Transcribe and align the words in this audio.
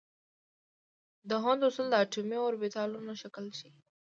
د 1.29 1.31
هوند 1.43 1.61
اصول 1.67 1.87
د 1.89 1.95
اټومي 2.03 2.37
اوربیتالونو 2.41 3.11
شکل 3.21 3.45
ښيي. 3.57 3.73